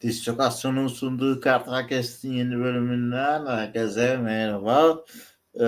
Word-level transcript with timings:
Distokasyon'un 0.00 0.88
sunduğu 0.88 1.40
Kartakest'in 1.40 2.32
yeni 2.32 2.58
bölümünden 2.58 3.46
herkese 3.46 4.16
merhaba. 4.16 5.04
Ee, 5.60 5.64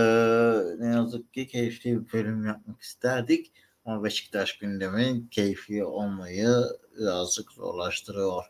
ne 0.79 0.87
yazık 0.87 1.35
ki 1.35 1.47
keyifli 1.47 2.01
bir 2.01 2.13
bölüm 2.13 2.47
yapmak 2.47 2.81
isterdik. 2.81 3.53
Ama 3.85 4.05
Beşiktaş 4.05 4.59
gündemi 4.59 5.31
keyfi 5.31 5.85
olmayı 5.85 6.49
birazcık 6.99 7.53
zorlaştırıyor. 7.53 8.45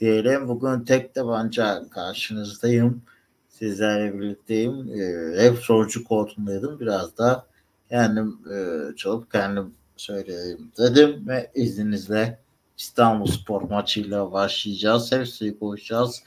Diyelim 0.00 0.48
bugün 0.48 0.84
tek 0.84 1.14
tabanca 1.14 1.82
karşınızdayım. 1.90 3.02
Sizlerle 3.48 4.18
birlikteyim. 4.18 4.88
Ee, 4.88 5.42
hep 5.42 5.58
sorucu 5.58 6.04
koltuğundaydım. 6.04 6.80
Biraz 6.80 7.18
da 7.18 7.46
kendim 7.88 8.38
e, 8.52 8.96
çalıp 8.96 9.32
kendim 9.32 9.74
söyleyeyim 9.96 10.72
dedim 10.78 11.28
ve 11.28 11.50
izninizle 11.54 12.38
İstanbul 12.78 13.26
Spor 13.26 13.62
maçıyla 13.62 14.32
başlayacağız. 14.32 15.12
Hepsini 15.12 15.58
konuşacağız. 15.58 16.22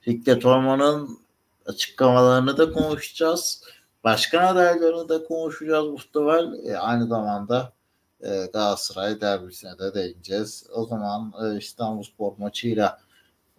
Fikret 0.00 0.46
Orman'ın 0.46 1.18
açıklamalarını 1.66 2.56
da 2.56 2.72
konuşacağız. 2.72 3.62
Başkan 4.04 4.44
adaylarını 4.44 5.08
da 5.08 5.24
konuşacağız 5.24 5.86
muhtemel. 5.86 6.66
E, 6.66 6.76
aynı 6.76 7.06
zamanda 7.06 7.72
e, 8.20 8.28
Galatasaray 8.28 9.20
derbisine 9.20 9.78
de 9.78 9.94
değineceğiz. 9.94 10.66
O 10.72 10.86
zaman 10.86 11.32
e, 11.44 11.58
İstanbul 11.58 12.02
Spor 12.02 12.32
maçıyla 12.38 13.00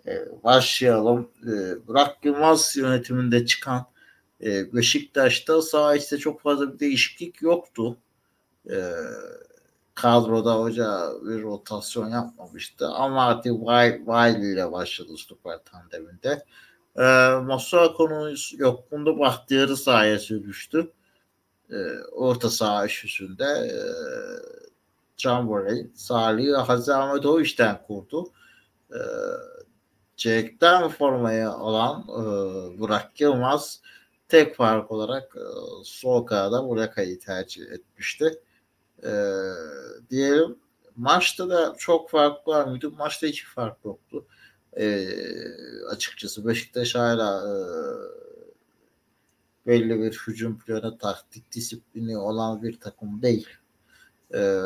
e, 0.08 0.44
başlayalım. 0.44 1.32
E, 1.44 1.88
Burak 1.88 2.26
Yılmaz 2.26 2.78
yönetiminde 2.78 3.46
çıkan 3.46 3.86
e, 4.44 4.74
Beşiktaş'ta 4.74 5.62
sağ 5.62 5.96
işte 5.96 6.18
çok 6.18 6.42
fazla 6.42 6.74
bir 6.74 6.80
değişiklik 6.80 7.42
yoktu. 7.42 7.98
E, 8.70 8.76
kadroda 10.02 10.60
hoca 10.60 11.12
bir 11.22 11.44
rotasyon 11.44 12.10
yapmamıştı. 12.10 12.88
Ama 12.88 13.26
artık 13.26 13.54
Wiley 14.06 14.54
ile 14.54 14.72
başladı 14.72 15.18
stoper 15.18 15.60
tandeminde. 15.64 16.46
E, 16.98 17.04
Masuaku'nun 17.44 18.36
yokluğunda 18.58 19.20
Bahtiyar'ı 19.20 19.78
sahaya 19.78 20.20
sürmüştü. 20.20 20.92
E, 21.72 21.76
orta 22.12 22.50
saha 22.50 22.86
üstünde 22.86 23.44
e, 23.46 23.80
Can 25.18 25.50
Borey, 25.50 25.88
Salih 25.96 26.58
Hazı 26.58 26.98
Ahmet 26.98 27.26
o 27.26 27.42
işten 27.42 27.84
kurdu. 27.88 28.32
E, 28.92 29.00
Çelik'ten 30.16 30.90
formayı 30.90 31.50
alan 31.50 32.04
e, 32.10 32.22
Burak 32.80 33.22
Yılmaz 33.22 33.82
tek 34.28 34.56
fark 34.56 34.92
olarak 34.92 35.36
e, 35.36 35.44
sol 35.84 36.26
kanada 36.26 36.68
Burak'ı 36.68 37.20
tercih 37.20 37.62
etmişti 37.72 38.40
e, 39.04 39.14
diyelim. 40.10 40.56
Maçta 40.96 41.50
da 41.50 41.76
çok 41.78 42.10
fark 42.10 42.48
var 42.48 42.66
mıydı? 42.66 42.92
Maçta 42.92 43.28
hiç 43.28 43.46
fark 43.46 43.86
yoktu. 43.86 44.26
E, 44.78 45.08
açıkçası 45.90 46.48
Beşiktaş 46.48 46.96
hala 46.96 47.48
e, 47.48 47.54
belli 49.68 50.02
bir 50.02 50.14
hücum 50.28 50.60
planı, 50.60 50.98
taktik 50.98 51.52
disiplini 51.52 52.18
olan 52.18 52.64
bir 52.64 52.80
takım 52.80 53.22
değil. 53.22 53.48
E, 54.34 54.62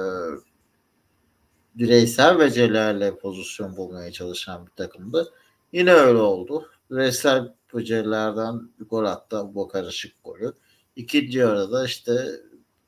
bireysel 1.76 2.40
becerilerle 2.40 3.18
pozisyon 3.18 3.78
bulmaya 3.78 4.12
çalışan 4.12 4.66
bir 4.66 4.72
takımdı. 4.72 5.34
Yine 5.72 5.94
öyle 5.94 6.20
oldu. 6.20 6.70
Bireysel 6.92 7.54
becerilerden 7.74 8.70
bir 8.80 8.86
gol 8.86 9.06
attı 9.06 9.56
bu 9.56 9.68
karışık 9.68 10.24
golü. 10.24 10.54
İkinci 10.96 11.40
yarıda 11.40 11.86
işte 11.86 12.32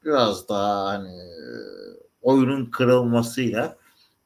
biraz 0.06 0.50
daha 0.50 0.86
hani 0.86 1.22
oyunun 2.22 2.66
kırılmasıyla 2.66 3.78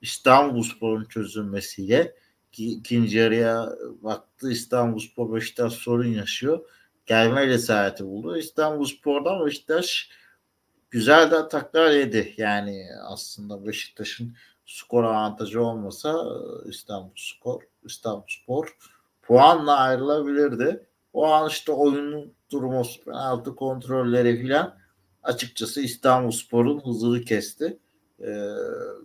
İstanbulspor'un 0.02 1.06
çözülmesiyle 1.06 2.16
ki 2.52 2.72
ikinci 2.72 3.18
yarıya 3.18 3.70
baktı 4.02 4.52
İstanbulspor 4.52 5.36
Beşiktaş 5.36 5.74
sorun 5.74 6.08
yaşıyor. 6.08 6.60
Gelme 7.06 7.50
cesareti 7.50 8.06
buldu. 8.06 8.38
İstanbulspor'dan 8.38 9.46
Beşiktaş 9.46 10.10
güzel 10.92 11.32
de 11.32 11.36
ataklar 11.36 11.92
yedi. 11.92 12.34
Yani 12.38 12.86
aslında 13.04 13.68
Beşiktaş'ın 13.68 14.36
skor 14.66 15.04
avantajı 15.04 15.64
olmasa 15.64 16.26
İstanbulspor 16.66 17.64
İstanbulspor 17.84 18.78
puanla 19.22 19.78
ayrılabilirdi. 19.78 20.86
O 21.14 21.26
an 21.26 21.50
işte 21.50 21.72
oyunun 21.72 22.34
durumu, 22.52 22.84
penaltı 23.06 23.56
kontrolleri 23.56 24.38
filan 24.38 24.80
açıkçası 25.24 25.82
İstanbul 25.82 26.32
Spor'un 26.32 26.80
hızını 26.80 27.22
kesti. 27.22 27.78
Ee, 28.22 28.50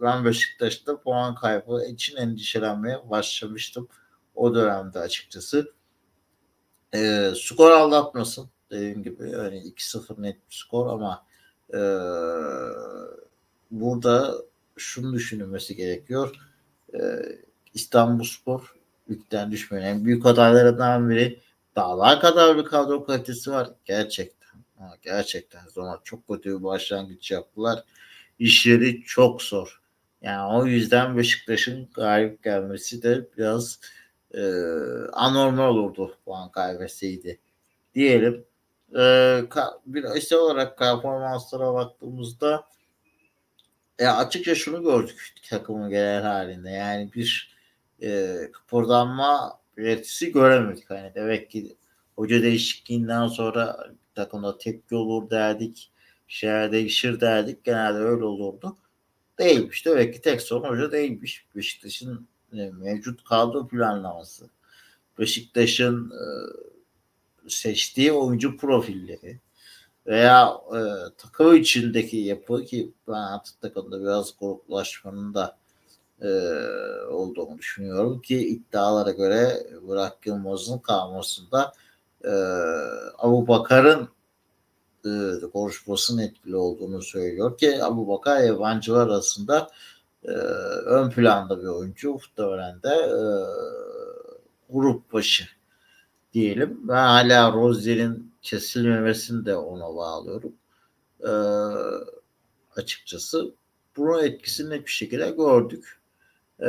ben 0.01 0.25
Beşiktaş'ta 0.25 1.01
puan 1.01 1.35
kaybı 1.35 1.85
için 1.89 2.17
endişelenmeye 2.17 3.11
başlamıştım 3.11 3.89
o 4.35 4.55
dönemde 4.55 4.99
açıkçası. 4.99 5.73
Ee, 6.95 7.33
skor 7.37 7.71
aldatmasın 7.71 8.51
dediğim 8.71 9.03
gibi 9.03 9.31
yani 9.31 9.59
2-0 9.59 10.23
net 10.23 10.37
bir 10.51 10.55
skor 10.55 10.87
ama 10.87 11.27
e, 11.75 11.81
burada 13.71 14.35
şunu 14.77 15.13
düşünülmesi 15.13 15.77
gerekiyor. 15.77 16.37
E, 16.95 16.99
İstanbul 17.75 18.25
Spor 18.25 18.75
ligden 19.11 19.53
düşmeyen 19.53 19.87
en 19.87 20.05
büyük 20.05 20.27
adaylarından 20.27 21.11
biri 21.11 21.41
dağlar 21.77 22.21
kadar 22.21 22.59
bir 22.59 22.65
kadro 22.65 23.05
kalitesi 23.05 23.51
var 23.51 23.71
gerçekten 23.85 24.44
Ha, 24.85 24.97
gerçekten 25.03 25.69
zor. 25.69 25.99
Çok 26.05 26.29
kötü 26.29 26.59
bir 26.59 26.65
başlangıç 26.65 27.31
yaptılar. 27.31 27.85
İşleri 28.39 29.03
çok 29.03 29.43
zor. 29.43 29.81
Yani 30.23 30.53
o 30.57 30.67
yüzden 30.67 31.17
Beşiktaş'ın 31.17 31.89
galip 31.95 32.43
gelmesi 32.43 33.03
de 33.03 33.29
biraz 33.37 33.81
e, 34.35 34.43
anormal 35.13 35.69
olurdu 35.69 36.17
puan 36.25 36.51
kaybetseydi. 36.51 37.41
Diyelim. 37.95 38.45
E, 38.99 39.43
bir 39.87 40.05
işte 40.17 40.37
olarak 40.37 40.79
performanslara 40.79 41.75
baktığımızda 41.75 42.65
e, 43.99 44.07
açıkça 44.07 44.55
şunu 44.55 44.83
gördük 44.83 45.35
takımın 45.51 45.91
genel 45.91 46.23
halinde. 46.23 46.71
Yani 46.71 47.13
bir 47.13 47.57
e, 48.03 48.39
kıpırdanma 48.53 49.61
üretisi 49.77 50.33
göremedik. 50.33 50.91
Hani 50.91 51.15
demek 51.15 51.51
ki 51.51 51.77
hoca 52.17 52.43
değişikliğinden 52.43 53.27
sonra 53.27 53.87
takımda 54.15 54.59
tepki 54.59 54.95
olur 54.95 55.31
derdik. 55.31 55.91
Şeyler 56.29 56.73
değişir 56.73 57.21
derdik. 57.21 57.65
Genelde 57.65 57.99
öyle 57.99 58.25
olurdu. 58.25 58.77
Değilmiş. 59.39 59.87
Demek 59.87 60.15
ki 60.15 60.21
tek 60.21 60.43
sorun 60.43 60.69
hoca 60.69 60.93
değilmiş. 60.93 61.47
Beşiktaş'ın 61.57 62.29
e, 62.53 62.71
mevcut 62.71 63.25
kadro 63.25 63.69
planlaması. 63.69 64.51
Beşiktaş'ın 65.19 66.11
e, 66.11 66.25
seçtiği 67.49 68.13
oyuncu 68.13 68.57
profilleri 68.57 69.41
veya 70.07 70.61
e, 70.77 70.81
takım 71.19 71.55
içindeki 71.55 72.17
yapı 72.17 72.65
ki 72.65 72.93
ben 73.09 73.13
artık 73.13 73.61
takımda 73.61 74.01
biraz 74.01 74.35
gruplaşmanın 74.41 75.35
da 75.35 75.57
e, 76.23 76.29
olduğunu 77.09 77.59
düşünüyorum 77.59 78.21
ki 78.21 78.49
iddialara 78.49 79.11
göre 79.11 79.67
Burak 79.83 80.27
Yılmaz'ın 80.27 80.79
kalmasında 80.79 81.73
e, 82.25 82.35
Abu 83.19 83.49
Bakar'ın 83.49 84.09
e, 85.07 85.41
konuşmasının 85.53 86.23
etkili 86.23 86.57
olduğunu 86.57 87.03
söylüyor 87.03 87.59
ki 87.59 87.85
Abu 87.85 88.09
Bakar 88.09 88.41
yabancılar 88.41 89.07
arasında 89.07 89.71
e, 90.25 90.31
ön 90.87 91.11
planda 91.11 91.63
bir 91.63 91.67
oyuncu 91.67 92.13
muhtemelen 92.13 92.83
de 92.83 92.89
e, 92.89 93.21
grup 94.71 95.13
başı 95.13 95.45
diyelim. 96.33 96.81
Ben 96.83 96.95
hala 96.95 97.53
Rozier'in 97.53 98.33
kesilmemesini 98.43 99.47
de 99.47 99.57
ona 99.57 99.97
bağlıyorum. 99.97 100.53
E, 101.21 101.33
açıkçası 102.81 103.55
bunun 103.97 104.25
etkisini 104.25 104.85
bir 104.85 104.91
şekilde 104.91 105.31
gördük. 105.31 106.01
E, 106.61 106.69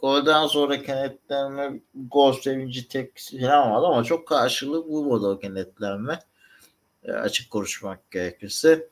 golden 0.00 0.46
sonra 0.46 0.82
kenetlenme 0.82 1.80
gol 1.94 2.32
sevinci 2.32 2.88
tepkisi 2.88 3.40
falan 3.40 3.70
vardı 3.70 3.86
ama 3.86 4.04
çok 4.04 4.28
karşılığı 4.28 4.88
bulmadı 4.88 5.26
o 5.26 5.38
kenetlenme. 5.38 6.18
E, 7.04 7.12
açık 7.12 7.50
konuşmak 7.50 8.10
gerekirse. 8.10 8.88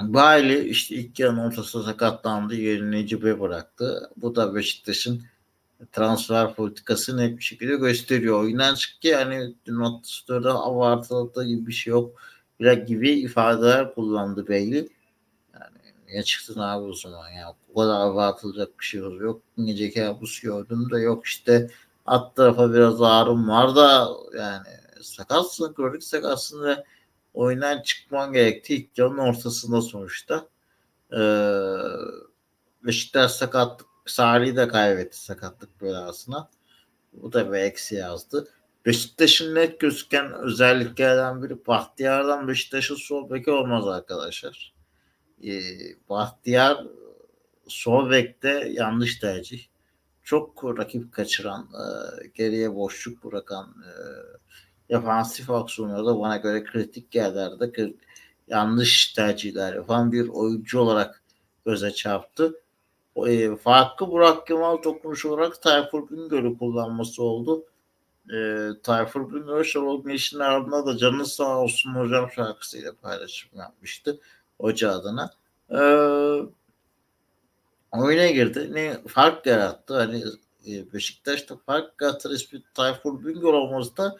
Bailey 0.00 0.70
işte 0.70 0.94
ilk 0.94 1.18
yarının 1.20 1.48
ortasında 1.48 1.82
sakatlandı. 1.82 2.54
Yerini 2.54 3.06
Cibe 3.06 3.40
bıraktı. 3.40 4.10
Bu 4.16 4.36
da 4.36 4.54
Beşiktaş'ın 4.54 5.22
transfer 5.92 6.54
politikası 6.54 7.16
net 7.16 7.38
bir 7.38 7.42
şekilde 7.42 7.76
gösteriyor. 7.76 8.40
Oyundan 8.40 8.74
çıktı 8.74 9.08
yani 9.08 9.54
notlarda 9.66 10.64
abartılı 10.64 11.44
gibi 11.44 11.66
bir 11.66 11.72
şey 11.72 11.90
yok. 11.90 12.20
Biraz 12.60 12.86
gibi 12.86 13.10
ifadeler 13.10 13.94
kullandı 13.94 14.48
Bailey. 14.48 14.88
Niye 16.14 16.24
çıktın 16.24 16.60
abi 16.60 16.84
o 16.84 16.92
zaman 16.92 17.28
ya? 17.30 17.54
O 17.74 17.80
kadar 17.80 18.00
abartılacak 18.00 18.80
bir 18.80 18.84
şey 18.84 19.00
yok. 19.00 19.42
Gece 19.64 19.92
kabus 19.92 20.40
gördüm 20.40 20.90
de 20.90 20.98
yok 20.98 21.26
işte 21.26 21.70
alt 22.06 22.36
tarafa 22.36 22.74
biraz 22.74 23.02
ağrım 23.02 23.48
var 23.48 23.76
da 23.76 24.08
yani 24.38 24.66
sakatsın, 25.02 25.74
kronik 25.74 26.04
sakatsın 26.04 26.64
ve 26.64 26.84
oyundan 27.34 27.82
çıkman 27.82 28.32
gerekti. 28.32 28.74
İlk 28.74 28.98
yarının 28.98 29.18
ortasında 29.18 29.80
sonuçta. 29.80 30.48
Ee, 31.12 31.18
Beşiktaş 32.82 33.30
sakatlık 33.30 33.88
Salih'i 34.06 34.56
de 34.56 34.68
kaybetti 34.68 35.24
sakatlık 35.24 35.82
belasına. 35.82 36.50
Bu 37.12 37.32
da 37.32 37.52
bir 37.52 37.58
eksi 37.58 37.94
yazdı. 37.94 38.48
Beşiktaş'ın 38.86 39.54
net 39.54 39.80
gözüken 39.80 40.32
özelliklerden 40.32 41.42
biri 41.42 41.66
Bahtiyar'dan 41.66 42.48
Beşiktaş'ın 42.48 42.96
sol 42.96 43.30
beki 43.30 43.50
olmaz 43.50 43.88
arkadaşlar. 43.88 44.73
Ee, 45.44 45.62
Bahtiyar 46.08 46.86
sol 47.68 48.10
yanlış 48.66 49.18
tercih. 49.18 49.64
Çok 50.22 50.64
rakip 50.78 51.12
kaçıran, 51.12 51.62
e, 51.62 51.86
geriye 52.34 52.74
boşluk 52.74 53.24
bırakan 53.24 53.74
e, 53.84 53.92
defansif 54.94 55.50
aksiyonlarda 55.50 56.20
bana 56.20 56.36
göre 56.36 56.64
kritik 56.64 57.14
yerlerde 57.14 57.94
yanlış 58.48 59.12
tercihler 59.12 59.74
yapan 59.74 60.12
bir 60.12 60.28
oyuncu 60.28 60.80
olarak 60.80 61.22
göze 61.66 61.90
çarptı. 61.90 62.60
E, 63.26 63.56
farklı 63.56 64.10
Burak 64.10 64.46
Kemal 64.46 64.82
dokunuş 64.82 65.26
olarak 65.26 65.62
Tayfur 65.62 66.08
Güngör'ü 66.08 66.58
kullanması 66.58 67.22
oldu. 67.22 67.64
E, 68.34 68.68
Tayfur 68.82 69.30
Güngör 69.30 69.64
Şenol 69.64 70.04
Güneş'in 70.04 70.38
ardında 70.38 70.86
da 70.86 70.96
canı 70.96 71.26
sağ 71.26 71.58
olsun 71.58 71.94
hocam 71.94 72.30
şarkısıyla 72.30 72.92
paylaşım 73.02 73.50
yapmıştı 73.58 74.20
hoca 74.64 74.90
adına. 74.90 75.30
E, 75.70 75.78
oyuna 77.92 78.26
girdi. 78.26 78.68
Ne 78.72 78.98
fark 79.08 79.46
yarattı. 79.46 79.94
Hani 79.94 80.24
e, 80.66 80.92
Beşiktaş'ta 80.92 81.56
fark 81.56 82.02
yaratır 82.02 82.30
ismi 82.30 82.62
Tayfur 82.74 83.22
Güngör 83.22 83.52
olması 83.52 83.96
da 83.96 84.16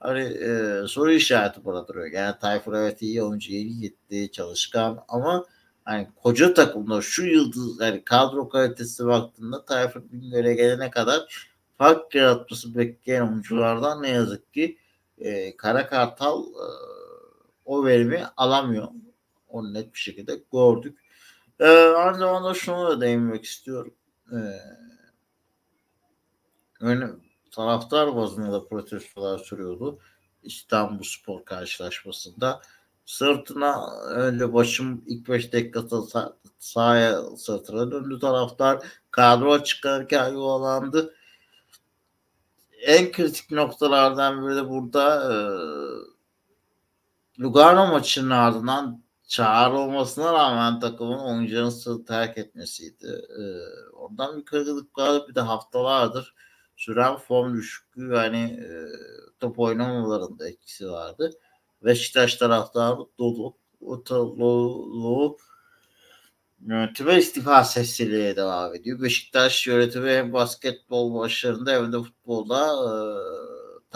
hani 0.00 0.22
e, 0.22 0.82
soru 0.88 1.12
işareti 1.12 1.64
duruyor. 1.64 2.12
Yani 2.12 2.34
Tayfur 2.40 2.72
evet 2.72 3.02
iyi 3.02 3.22
oyuncu, 3.22 3.52
yeni 3.52 3.80
gitti, 3.80 4.32
çalışkan 4.32 5.04
ama 5.08 5.44
hani 5.84 6.08
koca 6.22 6.54
takımda 6.54 7.02
şu 7.02 7.26
yıldız 7.26 7.80
yani 7.80 8.04
kadro 8.04 8.48
kalitesi 8.48 9.06
baktığında 9.06 9.64
Tayfur 9.64 10.02
Güngör'e 10.10 10.54
gelene 10.54 10.90
kadar 10.90 11.48
fark 11.78 12.14
yaratması 12.14 12.74
bekleyen 12.78 13.28
oyunculardan 13.28 14.02
ne 14.02 14.08
yazık 14.08 14.54
ki 14.54 14.78
e, 15.18 15.56
Kara 15.56 15.86
Kartal 15.86 16.42
e, 16.42 16.66
o 17.64 17.84
verimi 17.84 18.22
alamıyor. 18.36 18.88
Onu 19.48 19.74
net 19.74 19.94
bir 19.94 19.98
şekilde 19.98 20.42
gördük. 20.52 20.98
E, 21.60 21.68
aynı 21.68 22.18
zamanda 22.18 22.54
şunu 22.54 22.88
da 22.88 23.00
değinmek 23.00 23.44
istiyorum. 23.44 23.94
E, 24.32 24.38
ön, 26.80 27.22
taraftar 27.50 28.16
bazında 28.16 28.52
da 28.52 28.68
protestolar 28.68 29.38
sürüyordu. 29.38 29.98
İstanbul 30.42 31.04
Spor 31.04 31.44
karşılaşmasında. 31.44 32.62
Sırtına 33.06 34.00
önce 34.00 34.54
başım 34.54 35.04
ilk 35.06 35.28
5 35.28 35.52
dakikada 35.52 36.02
sağ, 36.02 36.36
sahaya 36.58 37.22
sırtına 37.22 37.90
döndü 37.90 38.18
taraftar. 38.18 38.86
Kadro 39.10 39.62
çıkarken 39.62 40.32
yuvalandı. 40.32 41.14
En 42.86 43.12
kritik 43.12 43.50
noktalardan 43.50 44.46
biri 44.46 44.56
de 44.56 44.68
burada 44.68 45.32
e, 45.32 45.36
Lugano 47.42 47.86
maçının 47.86 48.30
ardından 48.30 49.02
çağrı 49.28 49.76
olmasına 49.76 50.32
rağmen 50.32 50.80
takımın 50.80 51.18
oyuncularını 51.18 52.04
terk 52.04 52.38
etmesiydi. 52.38 53.06
E, 53.06 53.42
oradan 53.92 54.38
bir 54.38 54.44
kırgınlıklar 54.44 55.28
bir 55.28 55.34
de 55.34 55.40
haftalardır 55.40 56.34
süren 56.78 57.16
form 57.16 57.54
düşüklüğü 57.54 58.14
yani 58.14 58.38
e, 58.38 58.68
top 59.40 59.58
oynamalarında 59.58 60.48
etkisi 60.48 60.90
vardı. 60.90 61.30
Beşiktaş 61.84 62.34
taraftarı 62.36 62.98
dolu 63.18 63.56
ortalığı 63.80 65.36
yönetime 66.60 67.16
istifa 67.18 67.64
sessizliğe 67.64 68.36
devam 68.36 68.74
ediyor. 68.74 69.02
Beşiktaş 69.02 69.66
yönetimi 69.66 70.10
hem 70.10 70.32
basketbol 70.32 71.14
başlarında 71.20 71.72
hem 71.72 71.92
de 71.92 71.98
futbolda 71.98 72.66
e, 72.66 72.88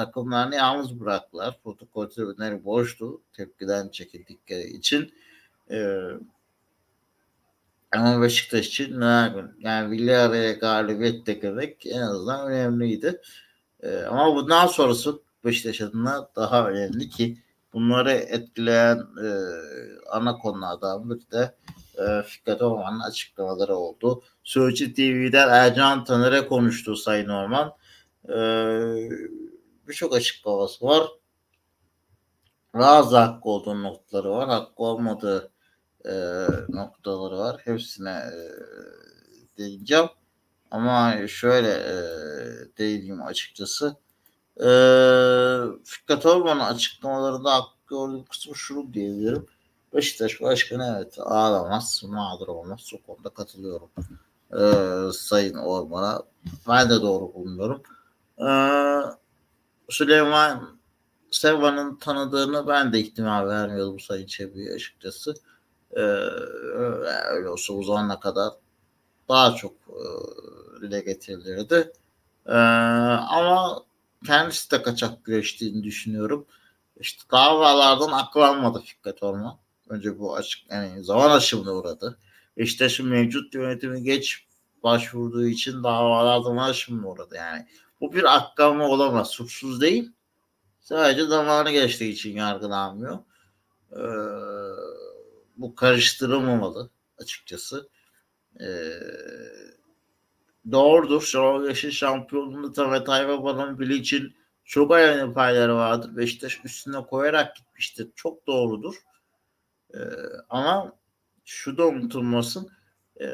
takımlarını 0.04 0.54
yalnız 0.54 1.00
bıraktılar. 1.00 1.58
Protokol 1.64 2.06
tribünleri 2.08 2.64
boştu 2.64 3.20
tepkiden 3.32 3.88
çekildikleri 3.88 4.66
için. 4.66 5.14
E, 5.70 5.98
ama 7.92 8.22
Beşiktaş 8.22 8.66
için 8.66 9.00
yani 9.58 9.90
Villarreal'e 9.90 10.52
galibiyet 10.52 11.26
de 11.26 11.42
demek 11.42 11.86
en 11.86 12.00
azından 12.00 12.50
önemliydi. 12.50 13.20
E, 13.82 13.96
ama 14.02 14.34
bundan 14.34 14.66
sonrası 14.66 15.20
Beşiktaş 15.44 15.80
adına 15.80 16.28
daha 16.36 16.68
önemli 16.68 17.08
ki 17.08 17.38
bunları 17.72 18.10
etkileyen 18.10 18.96
e, 18.96 19.28
ana 20.10 20.38
konulardan 20.38 21.10
biri 21.10 21.30
de 21.30 21.54
e, 21.98 22.22
Fikret 22.22 22.62
Orman'ın 22.62 23.00
açıklamaları 23.00 23.76
oldu. 23.76 24.22
Sözcü 24.44 24.94
TV'den 24.94 25.48
Ercan 25.48 26.04
Taner'e 26.04 26.46
konuştu 26.46 26.96
Sayın 26.96 27.28
Orman. 27.28 27.72
E, 28.28 28.36
Birçok 29.88 30.14
açıklaması 30.14 30.84
var. 30.86 31.08
Bazı 32.74 33.16
hakkı 33.16 33.48
olduğu 33.48 33.82
noktaları 33.82 34.30
var. 34.30 34.48
Hakkı 34.48 34.82
olmadığı 34.82 35.50
e, 36.04 36.12
noktaları 36.68 37.38
var. 37.38 37.60
Hepsine 37.64 38.10
e, 38.10 38.38
değineceğim. 39.58 40.06
Ama 40.70 41.26
şöyle 41.28 41.68
e, 41.68 41.94
değineyim 42.78 43.22
açıkçası. 43.22 43.96
E, 44.56 44.68
Fikret 45.84 46.26
Orman'ın 46.26 46.60
açıklamalarında 46.60 47.54
hakkı 47.54 47.76
gördüğüm 47.88 48.24
kısmı 48.24 48.56
şunu 48.56 48.94
diyebilirim. 48.94 49.46
Beşiktaş 49.94 50.40
Başkanı 50.40 50.96
evet 50.96 51.18
ağlamaz, 51.18 52.02
mağdur 52.04 52.48
olmaz. 52.48 52.90
O 52.94 53.06
konuda 53.06 53.28
katılıyorum. 53.28 53.90
Ee, 54.52 55.12
Sayın 55.12 55.54
Orman'a. 55.54 56.22
Ben 56.68 56.90
de 56.90 57.02
doğru 57.02 57.34
bulmuyorum. 57.34 57.82
Ee, 58.38 58.44
Süleyman 59.92 60.80
Seva'nın 61.30 61.96
tanıdığını 61.96 62.66
ben 62.68 62.92
de 62.92 63.00
ihtimal 63.00 63.48
vermiyordum 63.48 64.00
Sayın 64.00 64.26
Çebi'ye 64.26 64.74
açıkçası. 64.74 65.34
Ee, 65.96 66.00
öyle 67.30 67.48
olsa 67.48 67.82
zamana 67.82 68.20
kadar 68.20 68.52
daha 69.28 69.54
çok 69.54 69.72
e, 69.72 70.00
dile 70.82 71.00
getirilirdi. 71.00 71.92
Ee, 72.46 72.52
ama 72.52 73.84
kendisi 74.26 74.70
de 74.70 74.82
kaçak 74.82 75.24
güreştiğini 75.24 75.82
düşünüyorum. 75.84 76.46
İşte 77.00 77.22
davalardan 77.30 78.12
aklanmadı 78.12 78.80
Fikret 78.80 79.22
Orman. 79.22 79.58
Önce 79.88 80.18
bu 80.18 80.36
açık 80.36 80.70
yani 80.70 81.04
zaman 81.04 81.30
aşımına 81.30 81.72
uğradı. 81.72 82.18
İşte 82.56 82.88
şu 82.88 83.04
mevcut 83.04 83.54
yönetimi 83.54 84.02
geç 84.02 84.46
başvurduğu 84.82 85.46
için 85.46 85.82
davalardan 85.82 86.56
aşımına 86.56 87.08
uğradı. 87.08 87.36
Yani 87.36 87.66
bu 88.02 88.12
bir 88.12 88.36
aklanma 88.36 88.88
olamaz. 88.88 89.30
Suçsuz 89.30 89.80
değil. 89.80 90.12
Sadece 90.80 91.24
zamanı 91.24 91.70
geçtiği 91.70 92.12
için 92.12 92.36
yargılanmıyor. 92.36 93.18
Ee, 93.92 94.02
bu 95.56 95.74
karıştırılmamalı 95.74 96.90
açıkçası. 97.18 97.88
Ee, 98.60 98.92
doğrudur. 100.72 101.22
Şenol 101.22 101.64
Yaşın 101.64 101.90
şampiyonluğunda 101.90 102.72
Tavet 102.72 103.08
Ayvaba'nın 103.08 103.78
bile 103.78 103.94
için 103.94 104.36
çok 104.64 104.90
önemli 104.90 105.34
payları 105.34 105.76
vardır. 105.76 106.16
Beşiktaş 106.16 106.60
üstüne 106.64 107.06
koyarak 107.06 107.56
gitmiştir. 107.56 108.08
Çok 108.16 108.46
doğrudur. 108.46 108.94
Ee, 109.94 109.98
ama 110.48 110.92
şu 111.44 111.78
da 111.78 111.86
unutulmasın. 111.86 112.70
Ee, 113.20 113.26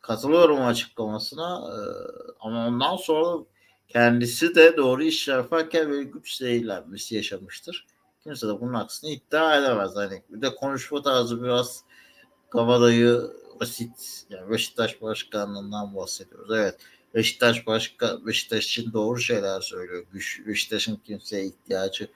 katılıyorum 0.00 0.62
açıklamasına. 0.62 1.60
Ee, 1.70 1.78
ama 2.40 2.66
ondan 2.66 2.96
sonra 2.96 3.44
kendisi 3.88 4.54
de 4.54 4.76
doğru 4.76 5.02
iş 5.02 5.28
yaparken 5.28 5.90
böyle 5.90 6.04
güç 6.04 6.36
zehirlenmesi 6.36 7.14
yaşamıştır. 7.14 7.86
Kimse 8.24 8.48
de 8.48 8.60
bunun 8.60 8.74
aksini 8.74 9.12
iddia 9.12 9.58
edemez. 9.58 9.96
Hani 9.96 10.22
bir 10.30 10.42
de 10.42 10.54
konuşma 10.54 11.02
tarzı 11.02 11.42
biraz 11.42 11.84
kavadayı 12.50 13.22
basit. 13.60 14.26
Yani 14.30 14.50
Beşiktaş 14.50 15.02
başkanlığından 15.02 15.96
bahsediyoruz. 15.96 16.50
Evet. 16.56 16.76
Beşiktaş 17.14 17.66
başka 17.66 18.26
Beşiktaş 18.26 18.64
için 18.66 18.92
doğru 18.92 19.18
şeyler 19.18 19.60
söylüyor. 19.60 20.06
Güç, 20.12 20.42
Beşiktaş'ın 20.46 20.96
kimseye 20.96 21.46
ihtiyacı 21.46 22.08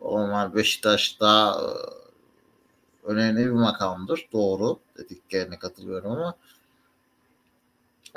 olmaz. 0.00 0.54
Beşiktaş 0.54 1.20
daha 1.20 1.60
e, 1.60 1.66
önemli 3.04 3.46
bir 3.46 3.50
makamdır. 3.50 4.28
Doğru 4.32 4.80
dediklerine 4.98 5.58
katılıyorum 5.58 6.10
ama 6.10 6.34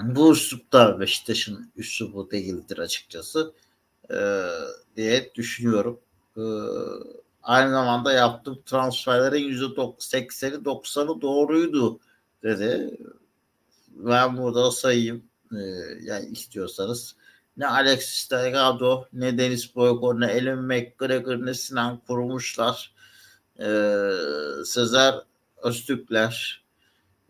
bu 0.02 0.34
üslup 0.34 0.74
da 0.74 1.00
Beşiktaş'ın 1.00 1.72
üslubu 1.76 2.32
değildir 2.32 2.78
açıkçası 2.78 3.54
ee, 4.12 4.46
diye 4.96 5.32
düşünüyorum. 5.36 6.00
Ee, 6.38 6.42
aynı 7.44 7.72
zamanda 7.72 8.14
yaptığım 8.14 8.62
transferlerin 8.66 9.50
%80'i 9.50 10.66
90'ı 10.66 11.22
doğruydu 11.22 12.00
dedi. 12.44 12.98
Ben 13.88 14.38
burada 14.38 14.72
sayayım 14.72 15.24
e, 15.52 15.60
yani 16.02 16.30
istiyorsanız 16.30 17.16
ne 17.58 17.68
Alexis 17.68 18.32
Delgado 18.32 19.06
ne 19.14 19.38
Deniz 19.38 19.76
Boyko 19.76 20.20
ne 20.20 20.32
Elin 20.32 20.60
McGregor 20.60 21.46
ne 21.46 21.54
Sinan 21.54 21.98
kurmuşlar. 22.08 22.94
Ee, 23.60 24.12
Sezer 24.66 25.16
Öztürkler 25.64 26.64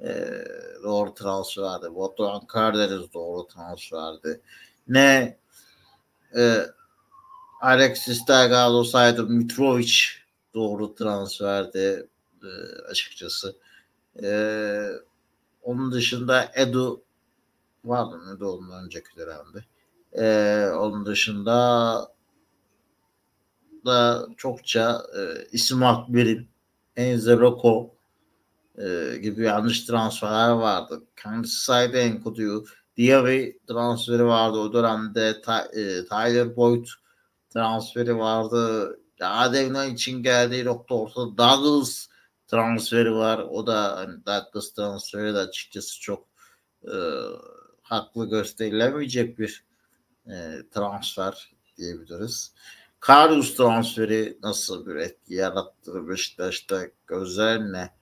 e, 0.01 0.43
doğru 0.83 1.13
transferdi. 1.13 1.95
Batuhan 1.95 2.47
Karadeniz 2.47 3.13
doğru 3.13 3.47
transferdi. 3.47 4.41
Ne 4.87 5.37
e, 6.37 6.65
Alexis 7.61 8.27
Delgado 8.27 8.83
saydı 8.83 9.23
Mitrovic 9.23 9.93
doğru 10.53 10.95
transferdi 10.95 12.07
e, 12.43 12.49
açıkçası. 12.89 13.55
E, 14.23 14.29
onun 15.61 15.91
dışında 15.91 16.51
Edu 16.55 17.01
vardı 17.85 18.17
mı 18.17 18.35
Edu 18.37 18.51
ondan 18.51 18.83
önceki 18.85 19.09
dönemde. 19.17 19.65
E, 20.13 20.69
onun 20.69 21.05
dışında 21.05 22.11
da 23.85 24.27
çokça 24.37 25.01
e, 25.17 25.47
isim 25.51 25.83
Akber'in 25.83 26.49
Enze 26.95 27.37
Rocco 27.37 27.95
e, 28.79 29.17
gibi 29.17 29.43
yanlış 29.43 29.85
transferler 29.85 30.49
vardı. 30.49 31.03
Kendisi 31.15 31.63
saydı 31.63 31.97
Enkudu'yu. 31.97 32.65
Diaby 32.97 33.49
transferi 33.67 34.25
vardı 34.25 34.57
o 34.57 34.73
dönemde. 34.73 35.41
Ta, 35.41 35.61
e, 35.61 36.05
Tyler 36.05 36.55
Boyd 36.55 36.85
transferi 37.49 38.17
vardı. 38.17 38.95
Adevna 39.21 39.85
için 39.85 40.23
geldiği 40.23 40.65
nokta 40.65 40.95
ortada. 40.95 41.37
Douglas 41.37 42.07
transferi 42.47 43.13
var. 43.13 43.37
O 43.39 43.67
da 43.67 43.97
hani 43.97 44.25
Douglas 44.25 44.71
transferi 44.73 45.33
de 45.33 45.37
açıkçası 45.37 46.01
çok 46.01 46.27
e, 46.83 46.95
haklı 47.81 48.29
gösterilemeyecek 48.29 49.39
bir 49.39 49.63
e, 50.27 50.33
transfer 50.71 51.51
diyebiliriz. 51.77 52.53
Karius 52.99 53.55
transferi 53.55 54.37
nasıl 54.43 54.85
bir 54.87 54.95
etki 54.95 55.33
yarattı 55.33 56.09
Beşiktaş'ta 56.09 56.81
gözlerine 57.07 57.98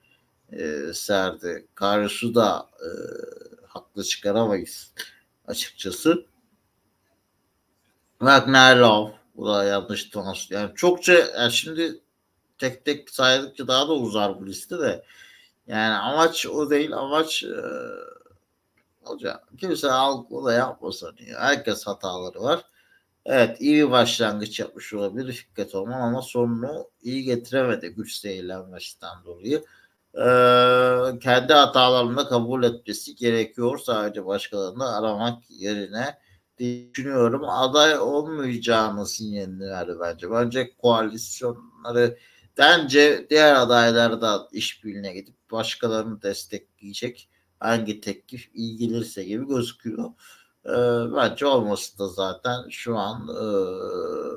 e, 0.52 0.92
serdi. 0.94 1.66
Karius'u 1.74 2.34
da 2.34 2.68
e, 2.80 2.88
haklı 3.66 4.04
çıkaramayız 4.04 4.92
açıkçası. 5.46 6.26
Wagner 8.18 8.76
Love 8.76 9.12
bu 9.36 9.46
da 9.46 9.64
yanlış 9.64 10.04
transfer. 10.04 10.60
Yani 10.60 10.74
çokça 10.74 11.12
yani 11.12 11.52
şimdi 11.52 12.00
tek 12.58 12.84
tek 12.84 13.10
saydıkça 13.10 13.68
daha 13.68 13.88
da 13.88 13.92
uzar 13.92 14.40
bu 14.40 14.46
liste 14.46 14.78
de. 14.78 15.04
Yani 15.66 15.94
amaç 15.94 16.46
o 16.46 16.70
değil. 16.70 16.92
Amaç 16.96 17.44
e, 17.44 17.54
olacak. 19.06 19.48
Kimse 19.60 19.90
algı 19.90 20.44
da 20.44 20.52
yapmasın. 20.52 21.16
Yani. 21.20 21.38
Herkes 21.38 21.86
hataları 21.86 22.42
var. 22.42 22.64
Evet 23.24 23.60
iyi 23.60 23.86
bir 23.86 23.90
başlangıç 23.90 24.60
yapmış 24.60 24.94
olabilir 24.94 25.32
Fikret 25.32 25.74
Orman 25.74 26.00
ama 26.00 26.22
sonunu 26.22 26.90
iyi 27.02 27.24
getiremedi 27.24 27.88
güç 27.88 28.20
zehirlenmesinden 28.20 29.24
dolayı. 29.24 29.64
Ee, 30.18 31.18
kendi 31.18 31.52
hatalarını 31.52 32.28
kabul 32.28 32.62
etmesi 32.62 33.16
gerekiyor 33.16 33.78
sadece 33.78 34.26
başkalarını 34.26 34.96
aramak 34.96 35.50
yerine 35.50 36.18
düşünüyorum. 36.58 37.44
Aday 37.44 37.98
olmayacağını 37.98 39.06
sinyalini 39.06 39.70
verdi 39.70 39.92
bence. 40.00 40.30
Bence 40.30 40.76
koalisyonları 40.78 42.18
bence 42.58 43.26
diğer 43.30 43.54
adaylar 43.54 44.20
da 44.20 44.48
işbirliğine 44.52 45.12
gidip 45.12 45.34
başkalarını 45.52 46.22
destekleyecek 46.22 47.30
hangi 47.60 48.00
teklif 48.00 48.50
iyi 48.54 48.76
gelirse 48.76 49.24
gibi 49.24 49.46
gözüküyor. 49.46 50.10
E, 50.64 50.74
bence 51.16 51.46
olması 51.46 51.98
da 51.98 52.08
zaten 52.08 52.68
şu 52.70 52.96
an 52.96 53.28
e, 53.28 53.42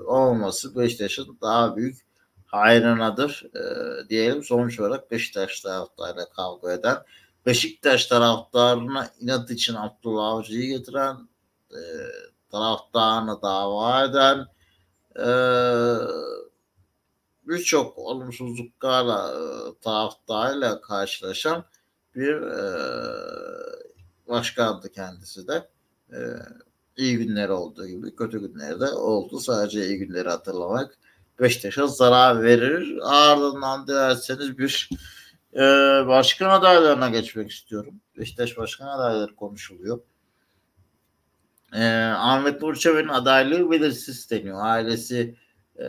olması 0.06 0.76
Beşiktaş'ın 0.76 1.38
daha 1.42 1.76
büyük 1.76 2.11
hayrınadır 2.52 3.44
e, 3.56 4.10
diyelim. 4.10 4.44
Sonuç 4.44 4.80
olarak 4.80 5.12
Beşiktaş 5.12 5.62
taraftarıyla 5.62 6.30
kavga 6.30 6.72
eden 6.72 6.98
Beşiktaş 7.46 8.06
taraftarına 8.06 9.10
inat 9.20 9.52
için 9.52 9.76
Abdullah 9.76 10.28
Avcı'yı 10.28 10.78
getiren 10.78 11.30
e, 11.72 11.82
taraftarını 12.52 13.42
dava 13.42 14.04
eden 14.04 14.48
e, 15.16 15.28
birçok 17.48 17.98
olumsuzluklarla 17.98 19.34
e, 19.34 19.42
taraftarıyla 19.82 20.82
karşılaşan 20.82 21.66
bir 22.16 22.42
e, 22.42 22.62
başkandı 24.28 24.92
kendisi 24.92 25.48
de. 25.48 25.70
E, 26.14 26.18
iyi 26.98 27.18
günleri 27.18 27.52
olduğu 27.52 27.88
gibi 27.88 28.16
kötü 28.16 28.40
günleri 28.40 28.80
de 28.80 28.90
oldu. 28.90 29.40
Sadece 29.40 29.88
iyi 29.88 29.98
günleri 29.98 30.30
hatırlamak 30.30 30.98
Beşiktaş'a 31.40 31.88
zarar 31.88 32.44
verir. 32.44 33.00
Ardından 33.04 33.88
dilerseniz 33.88 34.58
bir 34.58 34.90
e, 35.54 35.62
başkan 36.08 36.50
adaylarına 36.50 37.10
geçmek 37.10 37.52
istiyorum. 37.52 37.94
Beşiktaş 38.18 38.58
başkan 38.58 38.88
adayları 38.88 39.36
konuşuluyor. 39.36 40.00
E, 41.74 41.84
Ahmet 42.18 42.62
Nurçevi'nin 42.62 43.08
adaylığı 43.08 43.72
belirsiz 43.72 44.32
deniyor. 44.32 44.58
Ailesi 44.62 45.36
e, 45.80 45.86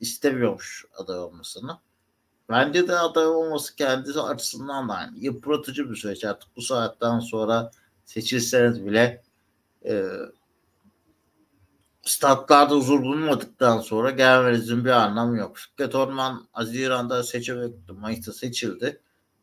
istemiyormuş 0.00 0.84
aday 0.98 1.18
olmasını. 1.18 1.78
Bence 2.48 2.88
de 2.88 2.98
aday 2.98 3.26
olması 3.26 3.76
kendisi 3.76 4.20
açısından 4.20 4.88
da 4.88 5.00
yani 5.00 5.24
yıpratıcı 5.24 5.90
bir 5.90 5.96
süreç. 5.96 6.24
Artık 6.24 6.56
bu 6.56 6.62
saatten 6.62 7.18
sonra 7.18 7.70
seçilseniz 8.04 8.86
bile 8.86 9.22
e, 9.84 10.04
statlarda 12.04 12.74
huzur 12.74 13.02
bulmadıktan 13.02 13.78
sonra 13.80 14.10
gelmenizin 14.10 14.84
bir 14.84 14.90
anlamı 14.90 15.38
yok. 15.38 15.56
Fikret 15.56 15.94
Orman 15.94 16.48
Haziran'da 16.52 17.22
seçemekti. 17.22 17.92
Mayıs'ta 17.92 18.32
seçildi. 18.32 19.00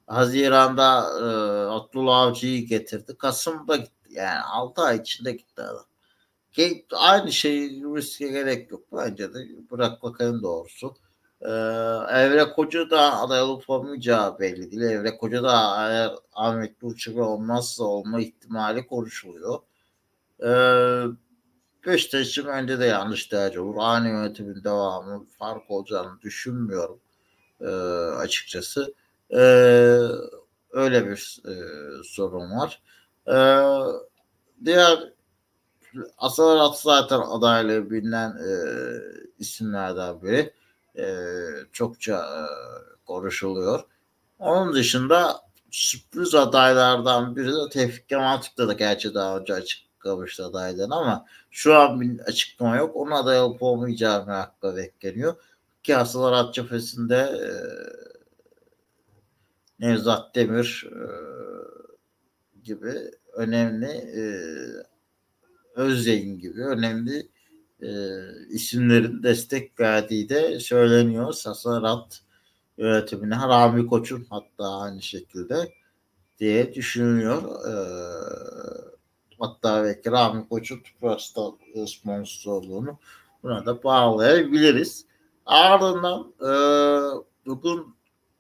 Haziran'da 0.07 1.03
e, 1.19 1.25
Abdullah 1.69 2.17
Avcı'yı 2.17 2.67
getirdi. 2.67 3.17
Kasım'da 3.17 3.75
gitti. 3.75 4.09
Yani 4.09 4.39
6 4.39 4.81
ay 4.81 4.97
içinde 4.97 5.31
gitti 5.31 5.61
adam. 5.61 5.85
Aynı 6.93 7.31
şey 7.31 7.69
riske 7.69 8.27
gerek 8.27 8.71
yok. 8.71 8.83
Bence 8.93 9.33
de 9.33 9.39
bırak 9.71 10.03
bakayım 10.03 10.43
doğrusu. 10.43 10.95
Ee, 11.41 11.47
Evre 12.11 12.53
Koca 12.53 12.89
da 12.89 13.19
aday 13.19 13.41
olup 13.41 13.69
olmayacağı 13.69 14.39
belli 14.39 14.71
değil. 14.71 14.81
Evre 14.81 15.17
Koca 15.17 15.43
da 15.43 15.87
eğer 15.89 16.11
Ahmet 16.33 16.81
Burçavi 16.81 17.21
olmazsa 17.21 17.83
olma 17.83 18.21
ihtimali 18.21 18.87
konuşuluyor. 18.87 19.59
Ee, 20.43 21.03
Beşiktaş 21.85 22.27
için 22.27 22.47
bence 22.47 22.79
de 22.79 22.85
yanlış 22.85 23.25
tercih. 23.27 23.61
Aynı 23.77 24.07
yönetimin 24.07 24.63
devamı 24.63 25.25
fark 25.39 25.71
olacağını 25.71 26.21
düşünmüyorum 26.21 26.99
e, 27.61 27.67
açıkçası. 28.17 28.93
E, 29.29 29.39
öyle 30.71 31.07
bir 31.07 31.39
e, 31.47 31.53
sorun 32.03 32.51
var. 32.51 32.81
E, 33.27 33.35
diğer 34.65 35.13
Asarat 36.17 36.79
zaten 36.79 37.19
adaylığı 37.19 37.91
bilinen 37.91 38.29
e, 38.29 38.51
isimlerden 39.39 40.21
biri. 40.21 40.53
E, 40.97 41.05
çokça 41.71 42.17
e, 42.17 42.41
konuşuluyor. 43.05 43.83
Onun 44.39 44.73
dışında 44.73 45.41
sürpriz 45.71 46.35
adaylardan 46.35 47.35
biri 47.35 47.51
de 47.51 47.69
Tevfik 47.71 48.09
Kemal 48.09 48.41
da 48.57 48.73
gerçi 48.73 49.13
daha 49.13 49.37
önce 49.37 49.53
açıklamıştı 50.01 50.45
adaylarını 50.45 50.95
ama 50.95 51.25
şu 51.51 51.75
an 51.75 52.01
bir 52.01 52.19
açıklama 52.19 52.77
yok. 52.77 52.95
Onun 52.95 53.11
aday 53.11 53.39
olup 53.39 53.63
olmayacağı 53.63 54.25
merakla 54.25 54.75
bekleniyor. 54.75 55.35
Ki 55.83 55.93
Hasalar 55.93 56.33
At 56.33 56.53
Cephesi'nde 56.53 57.15
e, 57.15 57.49
Nevzat 59.79 60.35
Demir 60.35 60.89
e, 60.91 61.01
gibi 62.63 62.93
önemli 63.33 63.87
e, 63.87 64.23
Özyeğin 65.75 66.39
gibi 66.39 66.61
önemli 66.61 67.29
e, 67.81 67.89
isimlerin 68.49 69.23
destek 69.23 69.79
verdiği 69.79 70.29
de 70.29 70.59
söyleniyor. 70.59 71.33
Sasarat 71.33 72.21
yönetimine 72.77 73.35
Rami 73.35 73.87
Koç'un 73.87 74.25
hatta 74.29 74.79
aynı 74.79 75.01
şekilde 75.01 75.73
diye 76.39 76.73
düşünülüyor. 76.73 77.41
E, 77.67 77.73
hatta 79.41 79.83
belki 79.83 80.11
Rami 80.11 80.47
Koç'un 80.49 80.79
Tüpras'ta 80.79 81.51
sponsorluğunu 81.87 82.99
buna 83.43 83.65
da 83.65 83.83
bağlayabiliriz. 83.83 85.05
Ardından 85.45 86.33
e, 86.41 86.51
bugün 87.45 87.95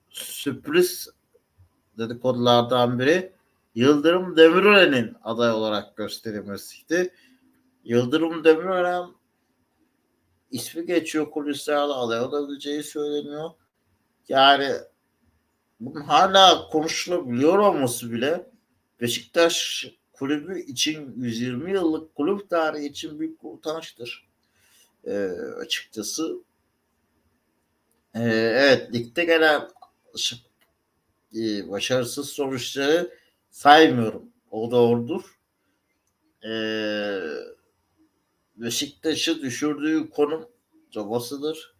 sürpriz 0.09 1.09
dedikodulardan 1.97 2.99
biri 2.99 3.33
Yıldırım 3.75 4.37
Demirören'in 4.37 5.15
aday 5.23 5.51
olarak 5.51 5.97
gösterilmesiydi. 5.97 7.13
Yıldırım 7.83 8.43
Demirören 8.43 9.09
ismi 10.51 10.85
geçiyor 10.85 11.31
kulislerle 11.31 11.93
aday 11.93 12.21
olabileceği 12.21 12.83
söyleniyor. 12.83 13.49
Yani 14.29 14.71
bunun 15.79 16.01
hala 16.01 16.69
konuşulabiliyor 16.69 17.57
olması 17.57 18.11
bile 18.11 18.51
Beşiktaş 19.01 19.85
kulübü 20.21 20.59
için 20.59 21.13
120 21.17 21.71
yıllık 21.71 22.15
kulüp 22.15 22.49
tarihi 22.49 22.85
için 22.85 23.19
büyük 23.19 23.43
bir 23.43 23.49
utançtır. 23.49 24.27
Ee, 25.07 25.29
açıkçası. 25.59 26.37
Ee, 28.15 28.21
evet 28.55 28.93
ligde 28.93 29.25
gelen 29.25 29.69
e, 31.35 31.69
başarısız 31.69 32.29
sonuçları 32.29 33.17
saymıyorum. 33.49 34.25
O 34.51 34.71
doğrudur. 34.71 35.39
Ee, 36.45 37.19
Beşiktaş'ı 38.55 39.41
düşürdüğü 39.41 40.09
konum 40.09 40.49
cabasıdır. 40.91 41.75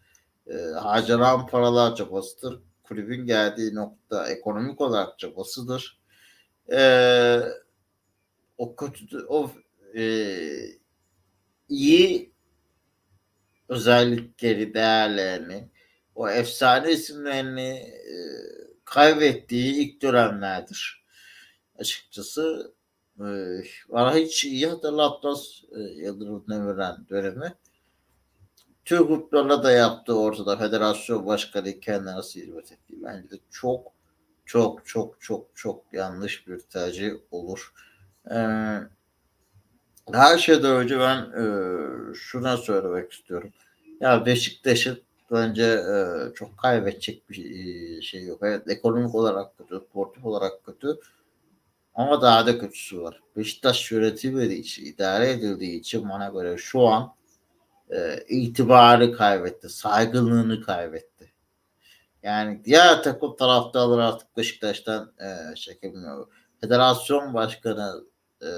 Ee, 0.48 0.54
harcanan 0.80 1.48
paralar 1.48 1.96
cabasıdır. 1.96 2.60
Kulübün 2.84 3.26
geldiği 3.26 3.76
nokta 3.76 4.30
ekonomik 4.30 4.82
olarak 4.82 5.20
cabasıdır. 5.20 6.00
Ee, 6.72 7.42
o 8.62 8.76
kötü 8.76 9.26
o 9.28 9.52
e, 9.96 10.04
iyi 11.70 12.34
özellikleri, 13.70 14.74
değerlerini, 14.74 15.70
o 16.16 16.30
efsane 16.30 16.92
isimlerini 16.92 17.70
e, 17.70 18.16
kaybettiği 18.86 19.74
ilk 19.74 20.02
dönemlerdir. 20.02 21.06
Açıkçası 21.80 22.74
e, 23.20 23.26
hiç 23.96 24.46
iyi 24.46 24.68
hatırlatmaz 24.68 25.64
e, 25.72 25.80
Yıldırım 25.80 26.46
Demirel 26.50 26.98
dönemi. 27.10 27.54
Türk 28.86 29.00
hukuklarına 29.00 29.64
da 29.64 29.72
yaptığı 29.72 30.20
ortada 30.20 30.58
federasyon 30.58 31.26
başkanı 31.26 31.80
kendine 31.80 32.12
hizmet 32.12 32.72
ettiği 32.72 33.04
bence 33.04 33.30
de 33.30 33.36
çok 33.52 33.92
çok 34.46 34.86
çok 34.86 35.22
çok 35.22 35.48
çok 35.56 35.94
yanlış 35.94 36.48
bir 36.48 36.60
tercih 36.60 37.12
olur. 37.32 37.74
Ee, 38.32 38.80
her 40.14 40.38
şeyden 40.38 40.72
önce 40.72 41.00
ben 41.00 41.18
e, 41.18 41.46
şuna 42.14 42.58
söylemek 42.58 43.12
istiyorum. 43.12 43.50
Ya 44.00 44.26
Beşiktaş'ın 44.26 45.02
bence 45.32 45.64
e, 45.64 45.96
çok 46.36 46.58
kaybedecek 46.58 47.30
bir 47.30 47.46
e, 47.46 48.02
şey 48.02 48.26
yok. 48.26 48.40
Evet 48.42 48.70
ekonomik 48.70 49.16
olarak 49.16 49.58
kötü, 49.58 49.86
sportif 49.90 50.26
olarak 50.26 50.66
kötü. 50.66 51.00
Ama 51.96 52.22
daha 52.22 52.48
da 52.48 52.60
kötüsü 52.60 53.02
var. 53.02 53.22
Beşiktaş 53.38 53.92
yönetilmediği 53.92 54.60
için, 54.60 54.86
idare 54.86 55.30
edildiği 55.32 55.80
için 55.80 56.10
bana 56.10 56.30
göre 56.30 56.58
şu 56.58 56.82
an 56.88 57.14
e, 57.90 58.26
itibarı 58.30 59.14
kaybetti, 59.14 59.70
saygınlığını 59.70 60.62
kaybetti. 60.62 61.34
Yani 62.24 62.62
diğer 62.66 63.04
takım 63.04 63.36
taraftarları 63.36 64.06
artık 64.06 64.38
Beşiktaş'tan 64.38 65.14
e, 65.20 65.56
çekilmiyor. 65.56 66.28
Federasyon 66.62 67.34
başkanı 67.34 68.04
e, 68.42 68.50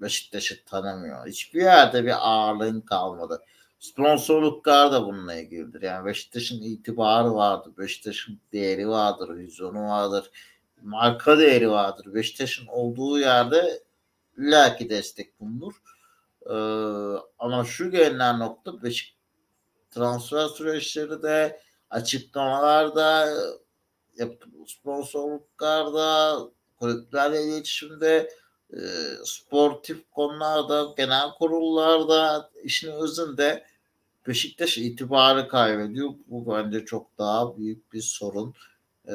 Beşiktaş'ı 0.00 0.64
tanımıyor. 0.64 1.26
Hiçbir 1.26 1.60
yerde 1.60 2.04
bir 2.04 2.28
ağırlığın 2.28 2.80
kalmadı. 2.80 3.42
Sponsorluklar 3.78 4.92
da 4.92 5.06
bununla 5.06 5.34
ilgilidir. 5.34 5.82
Yani 5.82 6.06
Beşiktaş'ın 6.06 6.62
itibarı 6.62 7.34
vardır. 7.34 7.72
Beşiktaş'ın 7.78 8.40
değeri 8.52 8.88
vardır. 8.88 9.36
Vizyonu 9.36 9.88
vardır. 9.88 10.30
Marka 10.82 11.38
değeri 11.38 11.70
vardır. 11.70 12.14
Beşiktaş'ın 12.14 12.66
olduğu 12.66 13.18
yerde 13.18 13.82
illaki 14.38 14.90
destek 14.90 15.40
bulunur. 15.40 15.74
Ee, 16.46 16.54
ama 17.38 17.64
şu 17.64 17.90
gelinen 17.90 18.38
nokta 18.38 18.82
Beşik 18.82 19.16
transfer 19.90 20.46
süreçleri 20.46 21.22
de 21.22 21.60
açıklamalarda 21.90 23.28
sponsorluklarda 24.66 26.38
kulüplerle 26.76 27.42
iletişimde 27.42 28.30
e, 28.72 28.80
sportif 29.24 30.10
konularda 30.10 30.94
genel 30.96 31.30
kurullarda 31.38 32.50
işin 32.64 32.92
özünde 32.92 33.70
Beşiktaş 34.26 34.78
itibarı 34.78 35.48
kaybediyor. 35.48 36.10
Bu 36.26 36.52
bence 36.52 36.84
çok 36.84 37.18
daha 37.18 37.56
büyük 37.58 37.92
bir 37.92 38.02
sorun 38.02 38.54
e, 39.08 39.14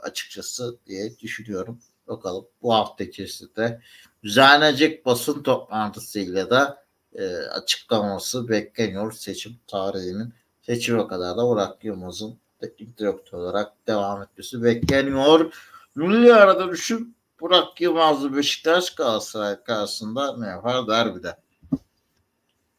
açıkçası 0.00 0.78
diye 0.86 1.18
düşünüyorum. 1.18 1.80
Bakalım 2.08 2.46
bu 2.62 2.74
hafta 2.74 3.04
içerisinde 3.04 3.80
düzenlenecek 4.22 5.06
basın 5.06 5.42
toplantısıyla 5.42 6.50
da 6.50 6.84
e, 7.12 7.26
açıklaması 7.36 8.48
bekleniyor 8.48 9.12
seçim 9.12 9.56
tarihinin. 9.66 10.34
Seçime 10.62 11.06
kadar 11.06 11.36
da 11.36 11.46
Burak 11.46 11.84
Yılmaz'ın 11.84 12.38
teknik 12.60 12.98
direktör 12.98 13.38
olarak 13.38 13.72
devam 13.86 14.22
etmesi 14.22 14.62
bekleniyor. 14.62 15.54
Milli 15.94 16.34
arada 16.34 16.70
düşün 16.70 17.13
Burak 17.40 17.80
Yılmazlı 17.80 18.36
Beşiktaş 18.36 18.94
Galatasaray 18.94 19.62
karşısında 19.62 20.36
ne 20.36 20.46
yapar 20.46 20.88
derbide. 20.88 21.36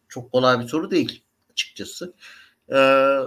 Çok 0.08 0.32
kolay 0.32 0.60
bir 0.60 0.68
soru 0.68 0.92
değil 0.92 1.24
açıkçası. 1.52 2.14
Ee, 2.72 3.20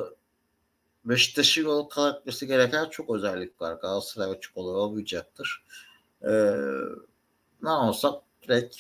Beşiktaş'ın 1.05 1.62
yol 1.62 1.88
kat 1.88 2.41
gereken 2.41 2.88
çok 2.91 3.11
özellik 3.11 3.61
var. 3.61 3.75
Galatasaray 3.75 4.31
açık 4.31 4.55
kolay 4.55 4.81
olmayacaktır. 4.81 5.64
Ee, 6.23 6.55
ne 7.62 7.71
olsa 7.71 8.23
direkt 8.43 8.77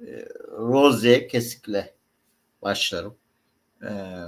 e, 0.00 0.28
Rose 0.50 1.26
kesikle 1.28 1.94
başlarım. 2.62 3.16
Ee, 3.82 4.24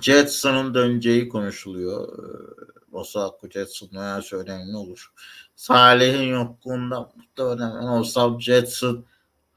Jetson'un 0.00 0.74
döneceği 0.74 1.28
konuşuluyor. 1.28 2.18
Ee, 2.18 2.79
Osaka 2.92 3.50
Jetson'un 3.50 4.00
her 4.00 4.34
önemli 4.34 4.76
olur. 4.76 5.12
Salih'in 5.54 6.22
yokluğunda 6.22 7.12
muhtemelen 7.16 7.86
olsam 7.86 8.40
Jetson 8.40 9.04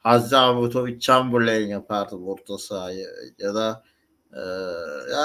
Hazzi 0.04 0.38
Avutovic 0.38 1.00
Chamberlain 1.00 1.68
yapardı 1.68 2.16
orta 2.16 2.58
sahayı 2.58 3.08
ya 3.38 3.56
da 3.56 3.84
e, 4.34 4.42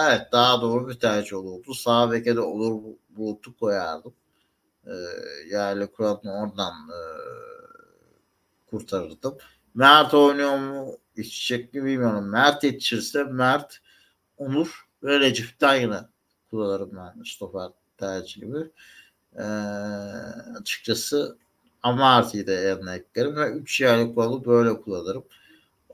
evet 0.05 0.33
daha 0.33 0.63
doğru 0.63 0.89
bir 0.89 0.95
tercih 0.95 1.37
olurdu. 1.37 1.75
Sağ 1.75 2.13
beke 2.13 2.37
de 2.37 2.41
olur 2.41 2.83
Bulut'u 3.09 3.57
koyardım. 3.57 4.15
E, 4.87 4.93
yani 5.51 5.87
Kurat'ın 5.87 6.29
oradan 6.29 6.73
e, 6.89 7.01
kurtarırdım. 8.71 9.37
Mert 9.75 10.15
oynuyor 10.15 10.59
mu? 10.59 10.99
İçecek 11.17 11.75
mi 11.75 11.85
bilmiyorum. 11.85 12.29
Mert 12.31 12.65
yetişirse 12.65 13.25
Mert 13.25 13.79
Onur 14.37 14.89
ve 15.03 15.21
Recep 15.21 15.59
Tayyip'i 15.59 15.97
kullanırım 16.51 16.91
ben 16.97 17.23
stoper 17.23 17.71
tercih 17.99 18.41
gibi. 18.41 18.59
Ee, 19.39 19.43
açıkçası 20.61 21.39
Amarty'yi 21.83 22.47
de 22.47 22.53
yanına 22.53 22.97
eklerim 22.97 23.37
ve 23.37 23.51
3 23.51 23.81
yerli 23.81 24.15
kuralı 24.15 24.45
böyle 24.45 24.81
kullanırım. 24.81 25.25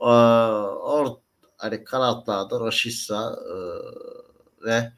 Ee, 0.01 0.05
or, 0.05 1.17
hani 1.57 1.83
kanatlarda 1.83 2.59
Raşissa 2.59 3.39
e, 3.49 3.55
ve 4.65 4.91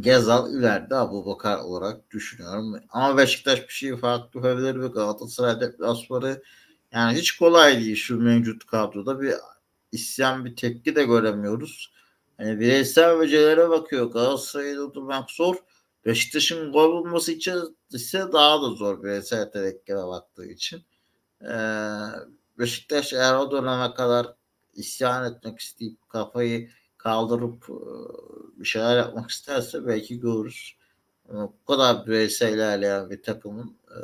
Gezal 0.00 0.54
ileride 0.54 0.94
Abu 0.94 1.26
Bakar 1.26 1.58
olarak 1.58 2.10
düşünüyorum. 2.10 2.80
Ama 2.90 3.16
Beşiktaş 3.16 3.68
bir 3.68 3.72
şey 3.72 3.96
farklı 3.96 4.40
yapabilir 4.40 4.80
ve 4.80 4.86
Galatasaray 4.86 5.60
deplasmanı 5.60 6.42
yani 6.92 7.18
hiç 7.18 7.38
kolay 7.38 7.80
değil 7.80 7.96
şu 7.96 8.20
mevcut 8.20 8.66
kadroda 8.66 9.20
bir 9.20 9.34
isyan 9.92 10.44
bir 10.44 10.56
tepki 10.56 10.96
de 10.96 11.04
göremiyoruz. 11.04 11.92
Yani 12.42 12.60
bireysel 12.60 13.20
becerilere 13.20 13.68
bakıyor. 13.68 14.10
Galatasaray'ı 14.10 14.76
durdurmak 14.76 15.30
zor. 15.30 15.56
Beşiktaş'ın 16.06 16.72
gol 16.72 16.92
bulması 16.92 17.32
için 17.32 17.78
ise 17.90 18.32
daha 18.32 18.62
da 18.62 18.70
zor 18.70 19.02
bireysel 19.02 19.38
yeteneklere 19.38 20.06
baktığı 20.06 20.46
için. 20.46 20.82
Ee, 21.42 21.56
Beşiktaş 22.58 23.12
eğer 23.12 23.34
o 23.34 23.50
döneme 23.50 23.94
kadar 23.94 24.34
isyan 24.74 25.32
etmek 25.32 25.58
isteyip 25.58 26.08
kafayı 26.08 26.70
kaldırıp 26.98 27.64
e, 27.70 27.76
bir 28.60 28.64
şeyler 28.64 28.96
yapmak 28.96 29.30
isterse 29.30 29.86
belki 29.86 30.20
görürüz. 30.20 30.76
Ama 31.28 31.52
bu 31.52 31.64
kadar 31.64 32.06
bireysel 32.06 32.54
ilerleyen 32.54 33.10
bir 33.10 33.22
takımın 33.22 33.76
e, 33.90 33.98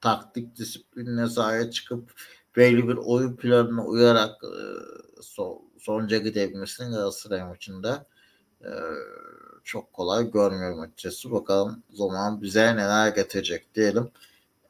taktik 0.00 0.56
disiplinine 0.56 1.26
sahaya 1.28 1.70
çıkıp 1.70 2.12
belli 2.56 2.88
bir 2.88 2.96
oyun 2.96 3.36
planına 3.36 3.86
uyarak 3.86 4.44
e, 4.44 4.58
son, 5.24 5.62
sonuca 5.80 6.18
gidebilmesini 6.18 6.90
Galatasaray 6.90 7.44
maçında 7.44 8.06
e, 8.60 8.70
çok 9.64 9.92
kolay 9.92 10.30
görmüyorum 10.30 10.80
açıkçası. 10.80 11.32
Bakalım 11.32 11.82
zaman 11.90 12.42
bize 12.42 12.76
neler 12.76 13.08
getirecek 13.08 13.74
diyelim. 13.74 14.10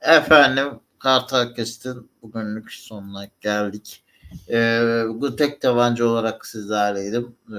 Efendim 0.00 0.68
Kartal 0.98 1.54
Kestin 1.54 2.10
bugünlük 2.22 2.72
sonuna 2.72 3.28
geldik. 3.40 4.04
Ee, 4.50 5.02
bu 5.08 5.36
tek 5.36 5.60
tabanca 5.60 6.04
olarak 6.04 6.46
sizlerleydim. 6.46 7.36
Ee, 7.48 7.54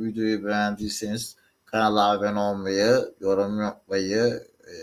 videoyu 0.00 0.44
beğendiyseniz 0.44 1.36
kanala 1.64 2.10
abone 2.10 2.38
olmayı, 2.38 3.14
yorum 3.20 3.60
yapmayı, 3.60 4.46
e, 4.60 4.74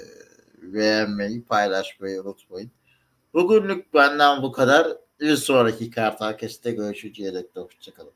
beğenmeyi, 0.74 1.44
paylaşmayı 1.44 2.22
unutmayın. 2.22 2.72
Bugünlük 3.34 3.94
benden 3.94 4.42
bu 4.44 4.52
kadar. 4.52 4.88
Bir 5.20 5.36
sonraki 5.36 5.90
Kartal 5.92 6.38
Kesit'te 6.38 6.72
görüşeceğiz. 6.72 7.36
Hoşçakalın. 7.56 8.14